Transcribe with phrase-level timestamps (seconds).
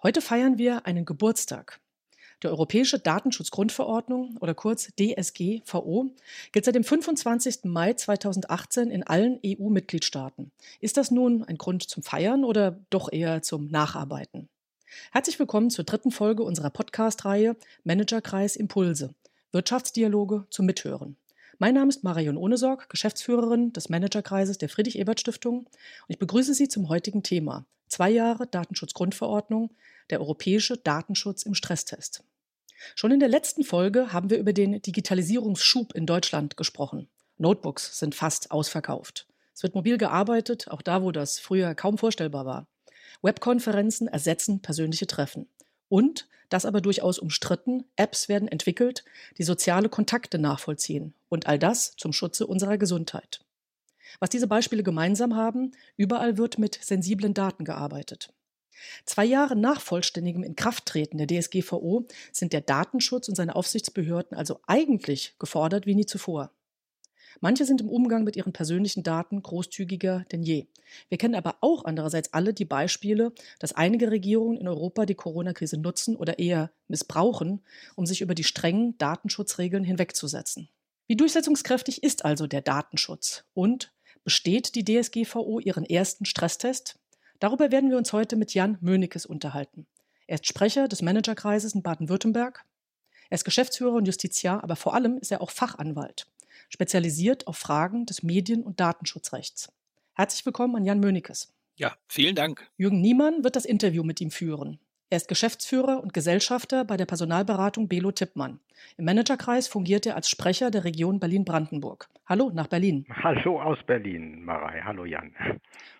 [0.00, 1.80] Heute feiern wir einen Geburtstag.
[2.44, 6.14] Die Europäische Datenschutzgrundverordnung oder kurz DSGVO
[6.52, 7.64] gilt seit dem 25.
[7.64, 10.52] Mai 2018 in allen EU-Mitgliedstaaten.
[10.78, 14.48] Ist das nun ein Grund zum Feiern oder doch eher zum Nacharbeiten?
[15.10, 19.16] Herzlich willkommen zur dritten Folge unserer Podcast-Reihe Managerkreis Impulse.
[19.50, 21.16] Wirtschaftsdialoge zum Mithören.
[21.60, 25.68] Mein Name ist Marion Ohnesorg, Geschäftsführerin des Managerkreises der Friedrich-Ebert-Stiftung und
[26.06, 27.66] ich begrüße Sie zum heutigen Thema.
[27.88, 29.74] Zwei Jahre Datenschutzgrundverordnung,
[30.08, 32.22] der europäische Datenschutz im Stresstest.
[32.94, 37.08] Schon in der letzten Folge haben wir über den Digitalisierungsschub in Deutschland gesprochen.
[37.38, 39.26] Notebooks sind fast ausverkauft.
[39.52, 42.68] Es wird mobil gearbeitet, auch da, wo das früher kaum vorstellbar war.
[43.20, 45.48] Webkonferenzen ersetzen persönliche Treffen.
[45.88, 49.04] Und, das aber durchaus umstritten, Apps werden entwickelt,
[49.36, 51.14] die soziale Kontakte nachvollziehen.
[51.28, 53.40] Und all das zum Schutze unserer Gesundheit.
[54.20, 58.32] Was diese Beispiele gemeinsam haben, überall wird mit sensiblen Daten gearbeitet.
[59.04, 65.34] Zwei Jahre nach vollständigem Inkrafttreten der DSGVO sind der Datenschutz und seine Aufsichtsbehörden also eigentlich
[65.38, 66.52] gefordert wie nie zuvor.
[67.40, 70.66] Manche sind im Umgang mit ihren persönlichen Daten großzügiger denn je.
[71.08, 75.78] Wir kennen aber auch andererseits alle die Beispiele, dass einige Regierungen in Europa die Corona-Krise
[75.78, 77.60] nutzen oder eher missbrauchen,
[77.94, 80.68] um sich über die strengen Datenschutzregeln hinwegzusetzen.
[81.06, 83.44] Wie durchsetzungskräftig ist also der Datenschutz?
[83.54, 83.92] Und
[84.24, 86.98] besteht die DSGVO ihren ersten Stresstest?
[87.38, 89.86] Darüber werden wir uns heute mit Jan Mönikes unterhalten.
[90.26, 92.64] Er ist Sprecher des Managerkreises in Baden-Württemberg.
[93.30, 96.26] Er ist Geschäftsführer und Justiziar, aber vor allem ist er auch Fachanwalt
[96.68, 99.72] spezialisiert auf Fragen des Medien- und Datenschutzrechts.
[100.14, 101.54] Herzlich willkommen an Jan Mönikes.
[101.76, 102.68] Ja, vielen Dank.
[102.76, 104.80] Jürgen Niemann wird das Interview mit ihm führen.
[105.10, 108.60] Er ist Geschäftsführer und Gesellschafter bei der Personalberatung Belo Tippmann.
[108.98, 112.08] Im Managerkreis fungiert er als Sprecher der Region Berlin-Brandenburg.
[112.26, 113.06] Hallo nach Berlin.
[113.10, 114.82] Hallo aus Berlin, Marei.
[114.84, 115.32] Hallo Jan.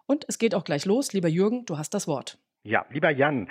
[0.05, 1.14] Und es geht auch gleich los.
[1.14, 2.39] Lieber Jürgen, du hast das Wort.
[2.64, 3.48] Ja, lieber Jan,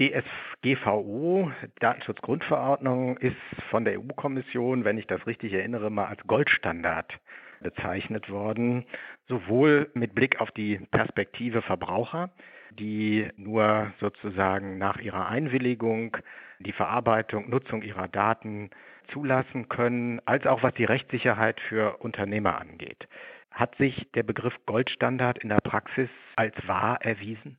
[0.00, 3.36] DSGVO, Datenschutzgrundverordnung, ist
[3.70, 7.20] von der EU-Kommission, wenn ich das richtig erinnere, mal als Goldstandard
[7.60, 8.84] bezeichnet worden,
[9.28, 12.30] sowohl mit Blick auf die Perspektive Verbraucher,
[12.70, 16.16] die nur sozusagen nach ihrer Einwilligung
[16.58, 18.70] die Verarbeitung, Nutzung ihrer Daten
[19.12, 23.08] zulassen können, als auch was die Rechtssicherheit für Unternehmer angeht.
[23.50, 27.56] Hat sich der Begriff Goldstandard in der Praxis als wahr erwiesen?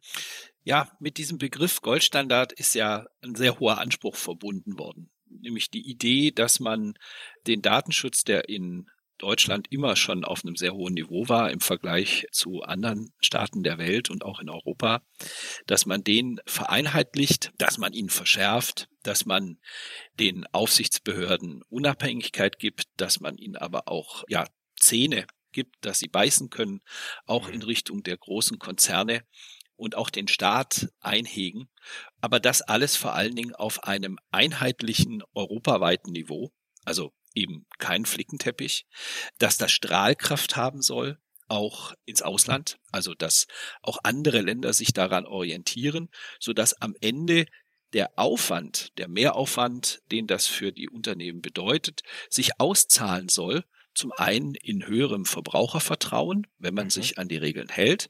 [0.67, 5.11] Ja, mit diesem Begriff Goldstandard ist ja ein sehr hoher Anspruch verbunden worden.
[5.29, 6.95] Nämlich die Idee, dass man
[7.45, 8.87] den Datenschutz, der in
[9.19, 13.77] Deutschland immer schon auf einem sehr hohen Niveau war im Vergleich zu anderen Staaten der
[13.77, 15.03] Welt und auch in Europa,
[15.67, 19.59] dass man den vereinheitlicht, dass man ihn verschärft, dass man
[20.19, 24.47] den Aufsichtsbehörden Unabhängigkeit gibt, dass man ihnen aber auch ja
[24.79, 26.81] Zähne gibt, dass sie beißen können,
[27.25, 29.21] auch in Richtung der großen Konzerne
[29.75, 31.69] und auch den Staat einhegen.
[32.21, 36.51] Aber das alles vor allen Dingen auf einem einheitlichen europaweiten Niveau,
[36.83, 38.85] also eben kein Flickenteppich,
[39.37, 43.47] dass das Strahlkraft haben soll, auch ins Ausland, also dass
[43.81, 46.09] auch andere Länder sich daran orientieren,
[46.39, 47.45] so dass am Ende
[47.93, 53.63] der Aufwand, der Mehraufwand, den das für die Unternehmen bedeutet, sich auszahlen soll,
[53.93, 56.91] zum einen in höherem Verbrauchervertrauen, wenn man mhm.
[56.91, 58.09] sich an die Regeln hält,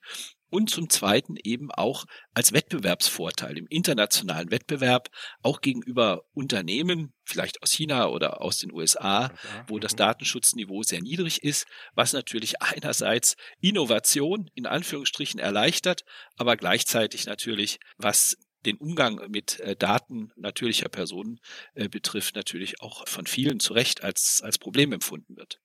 [0.49, 5.09] und zum Zweiten eben auch als Wettbewerbsvorteil im internationalen Wettbewerb,
[5.41, 9.31] auch gegenüber Unternehmen, vielleicht aus China oder aus den USA,
[9.67, 9.97] wo das mhm.
[9.97, 16.03] Datenschutzniveau sehr niedrig ist, was natürlich einerseits Innovation in Anführungsstrichen erleichtert,
[16.37, 21.39] aber gleichzeitig natürlich, was den Umgang mit äh, Daten natürlicher Personen
[21.75, 25.59] äh, betrifft, natürlich auch von vielen zu Recht als, als Problem empfunden wird.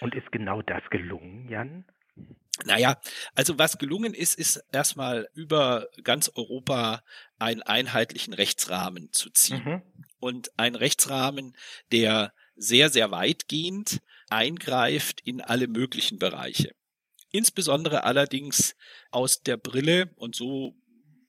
[0.00, 1.84] Und ist genau das gelungen, Jan?
[2.64, 2.98] Naja,
[3.34, 7.02] also was gelungen ist, ist erstmal über ganz Europa
[7.38, 9.62] einen einheitlichen Rechtsrahmen zu ziehen.
[9.64, 9.82] Mhm.
[10.18, 11.56] Und ein Rechtsrahmen,
[11.92, 16.74] der sehr, sehr weitgehend eingreift in alle möglichen Bereiche.
[17.30, 18.74] Insbesondere allerdings
[19.10, 20.74] aus der Brille, und so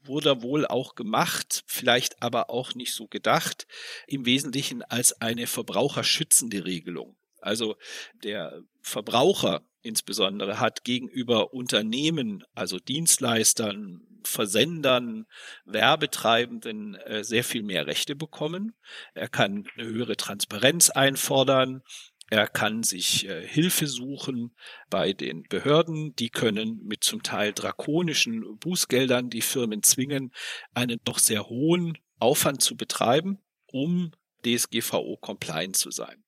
[0.03, 3.67] wurde wohl auch gemacht, vielleicht aber auch nicht so gedacht,
[4.07, 7.16] im Wesentlichen als eine verbraucherschützende Regelung.
[7.39, 7.75] Also
[8.23, 15.25] der Verbraucher insbesondere hat gegenüber Unternehmen, also Dienstleistern, Versendern,
[15.65, 18.75] Werbetreibenden äh, sehr viel mehr Rechte bekommen.
[19.13, 21.81] Er kann eine höhere Transparenz einfordern.
[22.29, 24.53] Er kann sich äh, Hilfe suchen
[24.89, 26.13] bei den Behörden.
[26.15, 30.33] Die können mit zum Teil drakonischen Bußgeldern die Firmen zwingen,
[30.73, 34.11] einen doch sehr hohen Aufwand zu betreiben, um
[34.45, 36.23] DSGVO-compliant zu sein.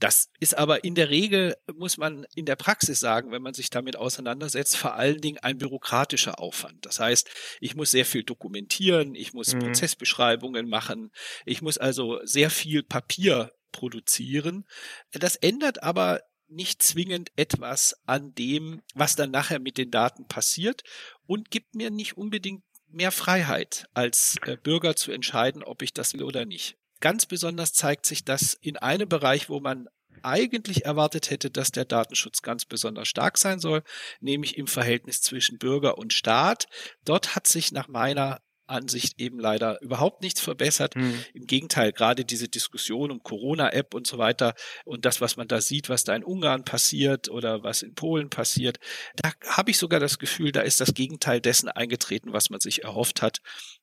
[0.00, 3.70] Das ist aber in der Regel, muss man in der Praxis sagen, wenn man sich
[3.70, 6.84] damit auseinandersetzt, vor allen Dingen ein bürokratischer Aufwand.
[6.86, 7.28] Das heißt,
[7.60, 9.60] ich muss sehr viel dokumentieren, ich muss mhm.
[9.60, 11.10] Prozessbeschreibungen machen,
[11.44, 14.64] ich muss also sehr viel Papier produzieren.
[15.12, 20.82] Das ändert aber nicht zwingend etwas an dem, was dann nachher mit den Daten passiert
[21.26, 26.14] und gibt mir nicht unbedingt mehr Freiheit als äh, Bürger zu entscheiden, ob ich das
[26.14, 26.78] will oder nicht.
[27.00, 29.88] Ganz besonders zeigt sich das in einem Bereich, wo man
[30.22, 33.82] eigentlich erwartet hätte, dass der Datenschutz ganz besonders stark sein soll,
[34.20, 36.66] nämlich im Verhältnis zwischen Bürger und Staat.
[37.04, 40.94] Dort hat sich nach meiner Ansicht eben leider überhaupt nichts verbessert.
[40.94, 41.24] Mhm.
[41.32, 44.54] Im Gegenteil, gerade diese Diskussion um Corona-App und so weiter
[44.84, 48.30] und das, was man da sieht, was da in Ungarn passiert oder was in Polen
[48.30, 48.78] passiert,
[49.16, 52.84] da habe ich sogar das Gefühl, da ist das Gegenteil dessen eingetreten, was man sich
[52.84, 53.38] erhofft hat.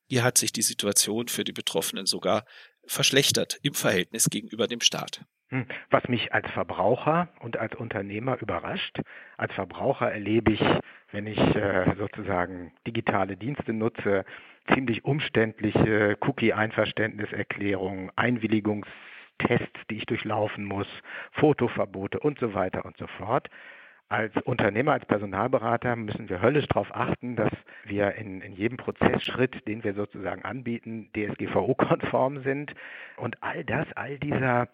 [0.07, 2.45] Hier hat sich die Situation für die Betroffenen sogar
[2.87, 5.25] verschlechtert im Verhältnis gegenüber dem Staat.
[5.49, 5.65] Hm.
[5.91, 8.99] Was mich als Verbraucher und als Unternehmer überrascht,
[9.37, 10.61] als Verbraucher erlebe ich,
[11.11, 14.25] wenn ich äh, sozusagen digitale Dienste nutze,
[14.73, 20.87] ziemlich umständliche Cookie-Einverständniserklärungen, Einwilligungstests, die ich durchlaufen muss,
[21.33, 23.47] Fotoverbote und so weiter und so fort.
[24.07, 27.52] Als Unternehmer, als Personalberater müssen wir höllisch darauf achten, dass
[27.86, 32.74] wir in, in jedem Prozessschritt, den wir sozusagen anbieten, DSGVO-konform sind.
[33.18, 34.69] Und all das, all dieser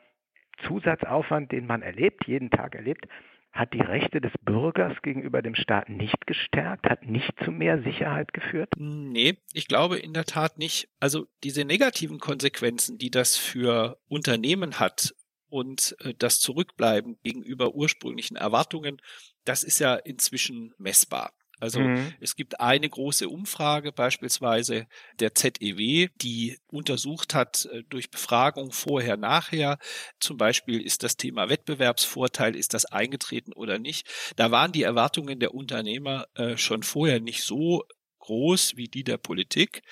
[0.68, 3.08] Zusatzaufwand, den man erlebt, jeden Tag erlebt,
[3.54, 8.34] hat die Rechte des Bürgers gegenüber dem Staat nicht gestärkt, hat nicht zu mehr Sicherheit
[8.34, 8.70] geführt?
[8.78, 10.88] Nee, ich glaube in der Tat nicht.
[11.00, 15.14] Also diese negativen Konsequenzen, die das für Unternehmen hat
[15.52, 19.02] und äh, das Zurückbleiben gegenüber ursprünglichen Erwartungen,
[19.46, 21.34] das ist ja inzwischen messbar.
[21.60, 22.12] Also mhm.
[22.20, 24.88] es gibt eine große Umfrage beispielsweise
[25.20, 29.78] der ZEW, die untersucht hat äh, durch Befragung vorher, nachher.
[30.20, 34.08] Zum Beispiel ist das Thema Wettbewerbsvorteil, ist das eingetreten oder nicht.
[34.38, 37.84] Da waren die Erwartungen der Unternehmer äh, schon vorher nicht so
[38.22, 39.84] groß wie die der Politik.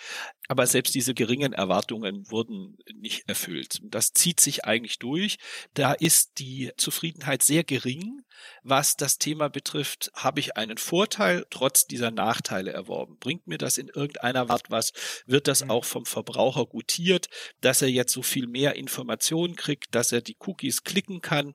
[0.50, 3.81] Aber selbst diese geringen Erwartungen wurden nicht erfüllt.
[3.84, 5.38] Das zieht sich eigentlich durch.
[5.75, 8.24] Da ist die Zufriedenheit sehr gering.
[8.63, 13.18] Was das Thema betrifft, habe ich einen Vorteil trotz dieser Nachteile erworben.
[13.19, 14.92] Bringt mir das in irgendeiner Art was?
[15.28, 15.69] Wird das mhm.
[15.69, 17.30] auch vom Verbraucher gutiert,
[17.62, 21.54] dass er jetzt so viel mehr Informationen kriegt, dass er die Cookies klicken kann?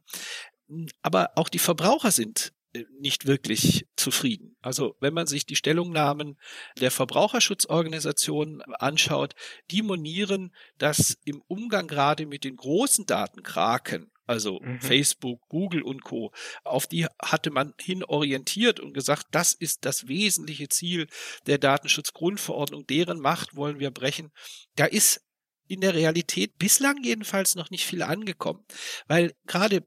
[1.02, 2.52] Aber auch die Verbraucher sind
[2.98, 4.56] nicht wirklich zufrieden.
[4.60, 6.38] Also wenn man sich die Stellungnahmen
[6.80, 9.34] der Verbraucherschutzorganisationen anschaut,
[9.70, 14.80] die monieren, dass im Umgang gerade mit den großen Datenkraken, also mhm.
[14.80, 16.32] Facebook, Google und Co.
[16.64, 21.06] Auf die hatte man hin orientiert und gesagt, das ist das wesentliche Ziel
[21.46, 24.32] der Datenschutzgrundverordnung, deren Macht wollen wir brechen.
[24.76, 25.20] Da ist
[25.66, 28.64] in der Realität bislang jedenfalls noch nicht viel angekommen,
[29.06, 29.86] weil gerade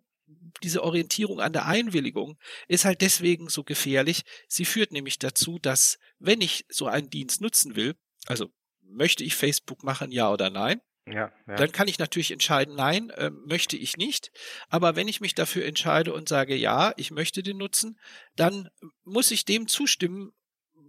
[0.63, 4.23] diese Orientierung an der Einwilligung ist halt deswegen so gefährlich.
[4.47, 7.95] Sie führt nämlich dazu, dass wenn ich so einen Dienst nutzen will,
[8.25, 8.51] also
[8.81, 11.55] möchte ich Facebook machen, ja oder nein, ja, ja.
[11.55, 14.31] Dann kann ich natürlich entscheiden, nein, äh, möchte ich nicht.
[14.67, 17.97] Aber wenn ich mich dafür entscheide und sage, ja, ich möchte den nutzen,
[18.35, 18.69] dann
[19.05, 20.33] muss ich dem zustimmen,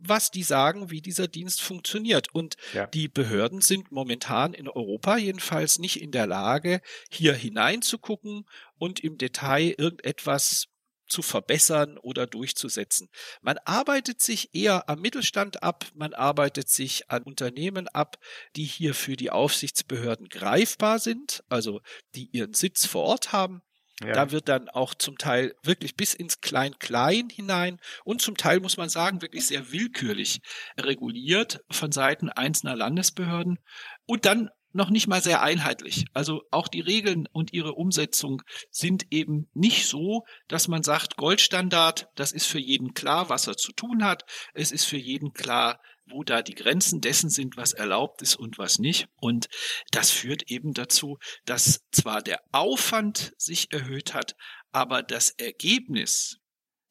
[0.00, 2.34] was die sagen, wie dieser Dienst funktioniert.
[2.34, 2.86] Und ja.
[2.86, 6.80] die Behörden sind momentan in Europa jedenfalls nicht in der Lage,
[7.10, 8.44] hier hineinzugucken
[8.78, 10.68] und im Detail irgendetwas
[11.08, 13.08] zu verbessern oder durchzusetzen.
[13.40, 18.18] Man arbeitet sich eher am Mittelstand ab, man arbeitet sich an Unternehmen ab,
[18.56, 21.80] die hier für die Aufsichtsbehörden greifbar sind, also
[22.14, 23.62] die ihren Sitz vor Ort haben
[24.04, 24.12] ja.
[24.12, 28.76] Da wird dann auch zum Teil wirklich bis ins Klein-Klein hinein und zum Teil muss
[28.76, 30.40] man sagen, wirklich sehr willkürlich
[30.78, 33.58] reguliert von Seiten einzelner Landesbehörden
[34.06, 36.06] und dann noch nicht mal sehr einheitlich.
[36.12, 42.08] Also auch die Regeln und ihre Umsetzung sind eben nicht so, dass man sagt, Goldstandard,
[42.14, 44.24] das ist für jeden klar, was er zu tun hat.
[44.54, 48.58] Es ist für jeden klar, wo da die Grenzen dessen sind, was erlaubt ist und
[48.58, 49.08] was nicht.
[49.16, 49.48] Und
[49.90, 54.34] das führt eben dazu, dass zwar der Aufwand sich erhöht hat,
[54.72, 56.38] aber das Ergebnis,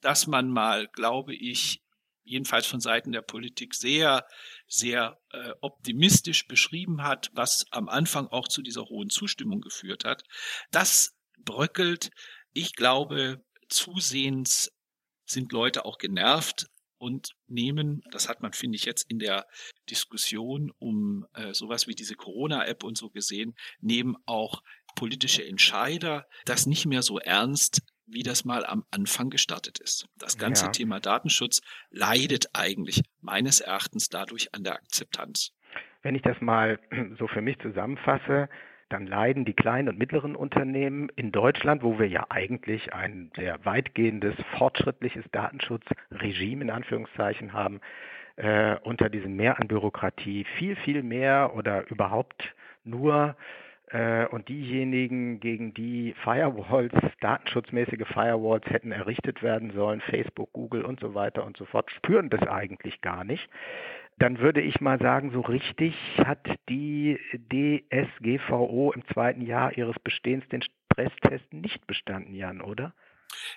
[0.02, 1.82] dass man mal, glaube ich,
[2.24, 4.26] jedenfalls von Seiten der Politik sehr,
[4.68, 10.24] sehr äh, optimistisch beschrieben hat, was am Anfang auch zu dieser hohen Zustimmung geführt hat,
[10.72, 12.10] das bröckelt.
[12.54, 14.72] Ich glaube, zusehends
[15.26, 16.68] sind Leute auch genervt
[17.00, 19.46] und nehmen, das hat man, finde ich, jetzt in der
[19.90, 24.62] Diskussion um äh, sowas wie diese Corona-App und so gesehen, nehmen auch
[24.96, 30.08] politische Entscheider das nicht mehr so ernst, wie das mal am Anfang gestartet ist.
[30.18, 30.72] Das ganze ja.
[30.72, 31.62] Thema Datenschutz
[31.92, 35.54] leidet eigentlich meines Erachtens dadurch an der Akzeptanz.
[36.02, 36.80] Wenn ich das mal
[37.20, 38.50] so für mich zusammenfasse,
[38.90, 43.66] dann leiden die kleinen und mittleren Unternehmen in Deutschland, wo wir ja eigentlich ein sehr
[43.66, 47.82] weitgehendes, fortschrittliches Datenschutzregime in Anführungszeichen haben,
[48.38, 53.36] äh, unter diesem Mehr an Bürokratie viel, viel mehr oder überhaupt nur
[54.32, 61.14] und diejenigen, gegen die Firewalls, datenschutzmäßige Firewalls hätten errichtet werden sollen, Facebook, Google und so
[61.14, 63.50] weiter und so fort, spüren das eigentlich gar nicht.
[64.20, 67.20] Dann würde ich mal sagen, so richtig hat die
[67.52, 72.94] DSGVO im zweiten Jahr ihres Bestehens den Stresstest nicht bestanden, Jan, oder?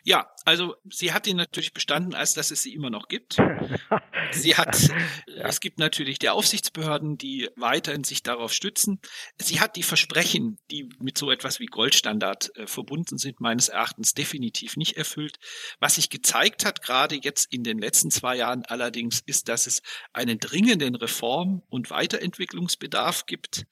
[0.02, 3.36] Ja, also sie hat ihn natürlich bestanden, als dass es sie immer noch gibt.
[4.32, 4.88] sie hat,
[5.26, 5.46] ja.
[5.46, 9.00] es gibt natürlich die Aufsichtsbehörden, die weiterhin sich darauf stützen.
[9.38, 14.14] Sie hat die Versprechen, die mit so etwas wie Goldstandard äh, verbunden sind, meines Erachtens
[14.14, 15.38] definitiv nicht erfüllt.
[15.78, 19.82] Was sich gezeigt hat, gerade jetzt in den letzten zwei Jahren allerdings, ist, dass es
[20.12, 23.66] einen dringenden Reform- und Weiterentwicklungsbedarf gibt.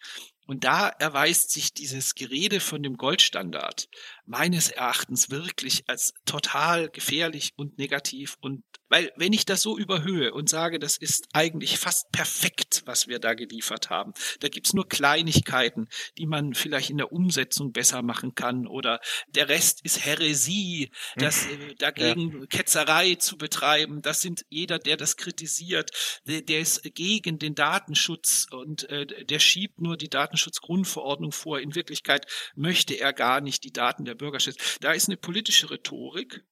[0.49, 3.90] Und da erweist sich dieses Gerede von dem Goldstandard
[4.28, 10.32] meines Erachtens wirklich als total gefährlich und negativ und weil wenn ich das so überhöhe
[10.32, 14.88] und sage, das ist eigentlich fast perfekt, was wir da geliefert haben, da gibt's nur
[14.88, 20.90] Kleinigkeiten, die man vielleicht in der Umsetzung besser machen kann oder der Rest ist Häresie,
[21.16, 22.47] das äh, dagegen ja.
[22.47, 25.90] Ketzerei zu betreiben, das sind jeder, der das kritisiert,
[26.26, 31.61] der, der ist gegen den Datenschutz und äh, der schiebt nur die Datenschutzgrundverordnung vor.
[31.61, 34.60] In Wirklichkeit möchte er gar nicht die Daten der Bürger schützen.
[34.80, 36.44] Da ist eine politische Rhetorik,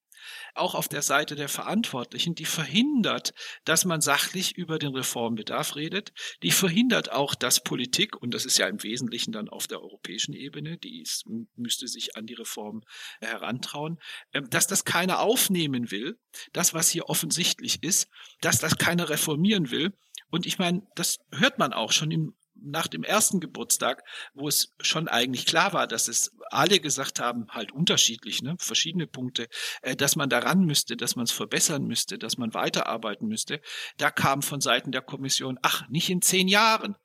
[0.55, 3.33] auch auf der Seite der Verantwortlichen, die verhindert,
[3.65, 8.57] dass man sachlich über den Reformbedarf redet, die verhindert auch, dass Politik, und das ist
[8.57, 12.83] ja im Wesentlichen dann auf der europäischen Ebene, die ist, müsste sich an die Reform
[13.21, 13.99] herantrauen,
[14.33, 16.19] ähm, dass das keiner aufnehmen will,
[16.53, 18.09] das, was hier offensichtlich ist,
[18.41, 19.93] dass das keiner reformieren will.
[20.29, 24.73] Und ich meine, das hört man auch schon im nach dem ersten Geburtstag, wo es
[24.81, 29.47] schon eigentlich klar war, dass es alle gesagt haben, halt unterschiedlich, ne, verschiedene Punkte,
[29.81, 33.61] äh, dass man daran müsste, dass man es verbessern müsste, dass man weiterarbeiten müsste,
[33.97, 36.95] da kam von Seiten der Kommission, ach, nicht in zehn Jahren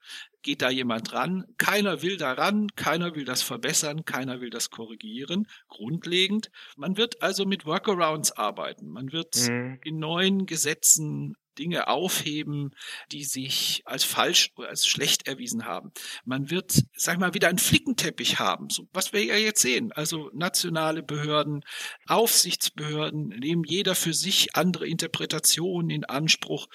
[0.43, 1.45] geht da jemand ran.
[1.57, 6.51] Keiner will daran, keiner will das verbessern, keiner will das korrigieren, grundlegend.
[6.77, 8.89] Man wird also mit Workarounds arbeiten.
[8.89, 9.79] Man wird mhm.
[9.85, 12.75] in neuen Gesetzen Dinge aufheben,
[13.11, 15.93] die sich als falsch oder als schlecht erwiesen haben.
[16.25, 19.93] Man wird, sag ich mal, wieder einen Flickenteppich haben, so, was wir ja jetzt sehen.
[19.93, 21.65] Also nationale Behörden,
[22.07, 26.69] Aufsichtsbehörden nehmen jeder für sich andere Interpretationen in Anspruch.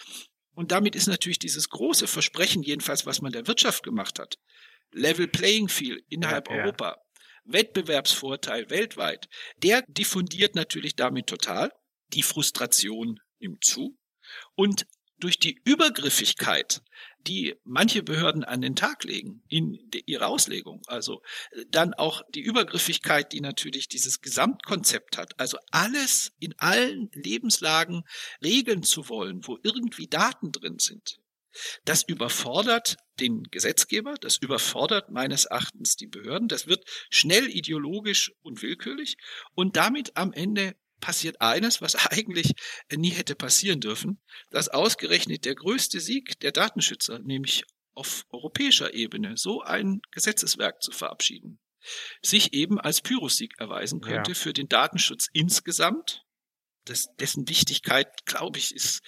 [0.58, 4.40] Und damit ist natürlich dieses große Versprechen, jedenfalls was man der Wirtschaft gemacht hat,
[4.92, 6.64] Level Playing Field innerhalb ja, ja.
[6.64, 6.98] Europa,
[7.44, 11.72] Wettbewerbsvorteil weltweit, der diffundiert natürlich damit total.
[12.14, 14.00] Die Frustration nimmt zu.
[14.56, 14.88] Und
[15.20, 16.82] durch die Übergriffigkeit,
[17.28, 21.22] die manche Behörden an den Tag legen in ihrer Auslegung, also
[21.52, 28.04] äh, dann auch die Übergriffigkeit, die natürlich dieses Gesamtkonzept hat, also alles in allen Lebenslagen
[28.44, 31.20] regeln zu wollen, wo irgendwie Daten drin sind.
[31.86, 38.62] Das überfordert den Gesetzgeber, das überfordert meines Erachtens die Behörden, das wird schnell ideologisch und
[38.62, 39.18] willkürlich
[39.56, 42.54] und damit am Ende passiert eines, was eigentlich
[42.94, 47.64] nie hätte passieren dürfen, dass ausgerechnet der größte Sieg der Datenschützer, nämlich
[47.94, 51.60] auf europäischer Ebene so ein Gesetzeswerk zu verabschieden,
[52.22, 54.36] sich eben als Pyrrhussieg erweisen könnte ja.
[54.36, 56.24] für den Datenschutz insgesamt.
[56.86, 59.02] Das, dessen Wichtigkeit, glaube ich, ist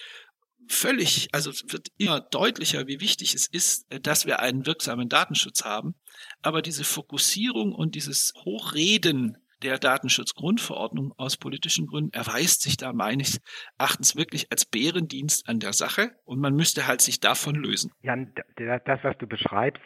[0.68, 5.64] völlig, also es wird immer deutlicher, wie wichtig es ist, dass wir einen wirksamen Datenschutz
[5.64, 5.94] haben.
[6.42, 13.40] Aber diese Fokussierung und dieses Hochreden der Datenschutzgrundverordnung aus politischen Gründen erweist sich da meines
[13.78, 17.92] Erachtens wirklich als Bärendienst an der Sache und man müsste halt sich davon lösen.
[18.02, 19.82] Jan, das, was du beschreibst,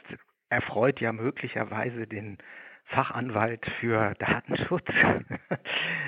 [0.49, 2.39] erfreut ja möglicherweise den
[2.87, 4.87] Fachanwalt für Datenschutz,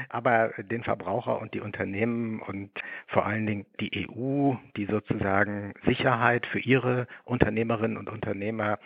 [0.09, 2.71] aber den Verbraucher und die Unternehmen und
[3.09, 8.79] vor allen Dingen die EU, die sozusagen Sicherheit für ihre Unternehmerinnen und Unternehmer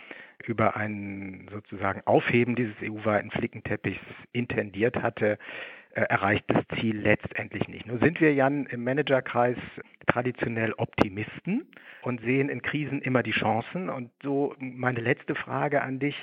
[0.47, 4.01] über ein sozusagen Aufheben dieses EU-weiten Flickenteppichs
[4.33, 5.39] intendiert hatte,
[5.93, 7.87] äh, erreicht das Ziel letztendlich nicht.
[7.87, 9.57] Nun sind wir, Jan, im Managerkreis
[10.07, 11.67] traditionell Optimisten
[12.03, 13.91] und sehen in Krisen immer die Chancen.
[13.91, 16.15] Und so meine letzte Frage an dich.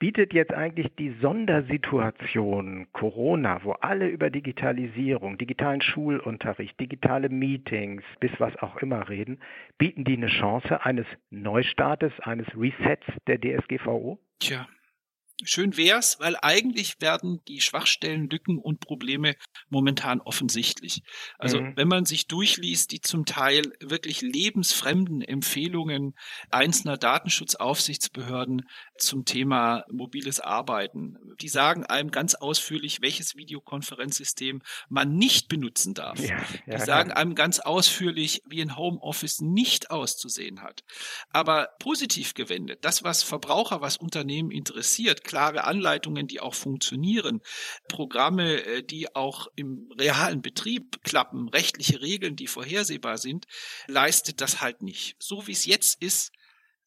[0.00, 8.30] Bietet jetzt eigentlich die Sondersituation Corona, wo alle über Digitalisierung, digitalen Schulunterricht, digitale Meetings, bis
[8.38, 9.40] was auch immer reden,
[9.76, 14.18] bieten die eine Chance eines Neustartes, eines Resets der DSGVO?
[14.38, 14.66] Tja,
[15.44, 19.36] Schön wär's, weil eigentlich werden die Schwachstellen, Lücken und Probleme
[19.68, 21.02] momentan offensichtlich.
[21.38, 21.76] Also mhm.
[21.76, 26.14] wenn man sich durchliest, die zum Teil wirklich lebensfremden Empfehlungen
[26.50, 28.68] einzelner Datenschutzaufsichtsbehörden
[28.98, 36.18] zum Thema mobiles Arbeiten, die sagen einem ganz ausführlich, welches Videokonferenzsystem man nicht benutzen darf.
[36.18, 40.84] Ja, ja, die sagen einem ganz ausführlich, wie ein Homeoffice nicht auszusehen hat.
[41.30, 47.40] Aber positiv gewendet, das, was Verbraucher, was Unternehmen interessiert, klare Anleitungen, die auch funktionieren,
[47.86, 53.46] Programme, äh, die auch im realen Betrieb klappen, rechtliche Regeln, die vorhersehbar sind,
[53.86, 55.14] leistet das halt nicht.
[55.20, 56.32] So wie es jetzt ist,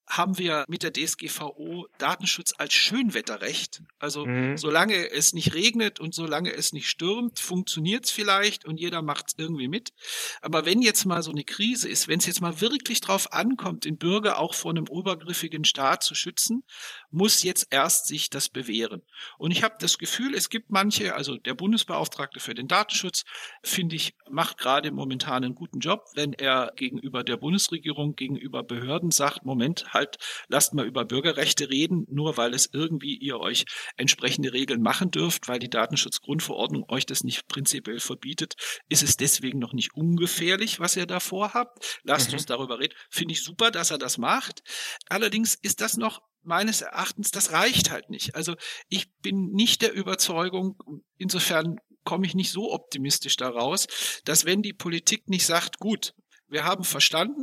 [0.07, 3.81] haben wir mit der DSGVO Datenschutz als Schönwetterrecht.
[4.00, 4.57] Also mhm.
[4.57, 9.29] solange es nicht regnet und solange es nicht stürmt, funktioniert es vielleicht und jeder macht
[9.29, 9.93] es irgendwie mit.
[10.41, 13.86] Aber wenn jetzt mal so eine Krise ist, wenn es jetzt mal wirklich drauf ankommt,
[13.86, 16.63] den Bürger auch vor einem obergriffigen Staat zu schützen,
[17.10, 19.03] muss jetzt erst sich das bewähren.
[19.38, 23.24] Und ich habe das Gefühl, es gibt manche, also der Bundesbeauftragte für den Datenschutz,
[23.63, 29.12] finde ich, macht gerade momentan einen guten Job, wenn er gegenüber der Bundesregierung, gegenüber Behörden
[29.12, 33.65] sagt, Moment, halt, lasst mal über Bürgerrechte reden, nur weil es irgendwie ihr euch
[33.97, 38.55] entsprechende Regeln machen dürft, weil die Datenschutzgrundverordnung euch das nicht prinzipiell verbietet,
[38.89, 42.00] ist es deswegen noch nicht ungefährlich, was ihr da vorhabt.
[42.03, 42.35] Lasst mhm.
[42.35, 42.95] uns darüber reden.
[43.09, 44.62] Finde ich super, dass er das macht.
[45.09, 48.35] Allerdings ist das noch meines Erachtens, das reicht halt nicht.
[48.35, 48.55] Also
[48.89, 50.77] ich bin nicht der Überzeugung,
[51.17, 53.88] insofern komme ich nicht so optimistisch daraus,
[54.25, 56.13] dass wenn die Politik nicht sagt, gut,
[56.47, 57.41] wir haben verstanden,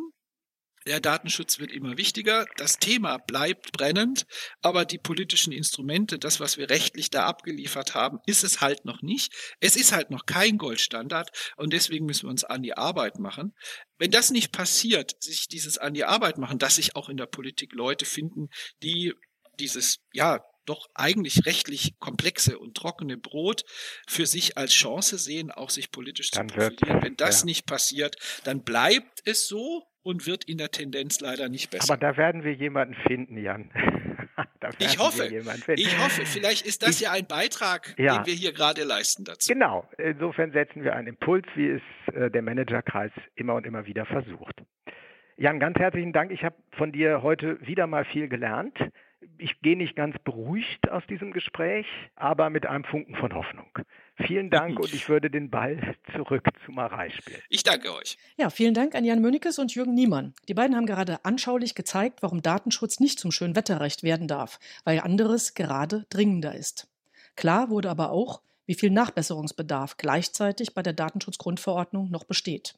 [0.87, 2.47] der Datenschutz wird immer wichtiger.
[2.57, 4.27] Das Thema bleibt brennend,
[4.63, 9.03] aber die politischen Instrumente, das, was wir rechtlich da abgeliefert haben, ist es halt noch
[9.03, 9.33] nicht.
[9.61, 13.55] Es ist halt noch kein Goldstandard und deswegen müssen wir uns an die Arbeit machen.
[13.99, 17.27] Wenn das nicht passiert, sich dieses an die Arbeit machen, dass sich auch in der
[17.27, 18.49] Politik Leute finden,
[18.83, 19.13] die
[19.59, 23.65] dieses, ja, doch eigentlich rechtlich komplexe und trockene Brot
[24.07, 27.03] für sich als Chance sehen, auch sich politisch dann zu profilieren.
[27.03, 27.47] Wenn das ja.
[27.47, 31.93] nicht passiert, dann bleibt es so und wird in der Tendenz leider nicht besser.
[31.93, 33.71] Aber da werden wir jemanden finden, Jan.
[34.79, 35.27] ich hoffe,
[35.77, 39.25] ich hoffe, vielleicht ist das ich, ja ein Beitrag, ja, den wir hier gerade leisten
[39.25, 39.53] dazu.
[39.53, 44.07] Genau, insofern setzen wir einen Impuls, wie es äh, der Managerkreis immer und immer wieder
[44.07, 44.63] versucht.
[45.37, 46.33] Jan, ganz herzlichen Dank.
[46.33, 48.77] Ich habe von dir heute wieder mal viel gelernt.
[49.37, 53.71] Ich gehe nicht ganz beruhigt aus diesem Gespräch, aber mit einem Funken von Hoffnung.
[54.17, 57.41] Vielen Dank und ich würde den Ball zurück zu Marei spielen.
[57.49, 58.17] Ich danke euch.
[58.37, 60.35] Ja, vielen Dank an Jan Mönnekes und Jürgen Niemann.
[60.49, 65.01] Die beiden haben gerade anschaulich gezeigt, warum Datenschutz nicht zum schönen Wetterrecht werden darf, weil
[65.01, 66.89] anderes gerade dringender ist.
[67.37, 72.75] Klar wurde aber auch, wie viel Nachbesserungsbedarf gleichzeitig bei der Datenschutzgrundverordnung noch besteht.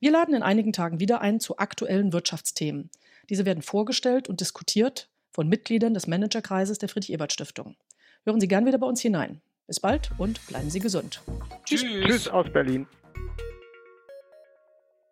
[0.00, 2.90] Wir laden in einigen Tagen wieder ein zu aktuellen Wirtschaftsthemen.
[3.30, 7.76] Diese werden vorgestellt und diskutiert von Mitgliedern des Managerkreises der Friedrich-Ebert-Stiftung.
[8.24, 9.40] Hören Sie gern wieder bei uns hinein.
[9.66, 11.22] Bis bald und bleiben Sie gesund.
[11.64, 11.82] Tschüss.
[11.82, 12.86] Tschüss aus Berlin.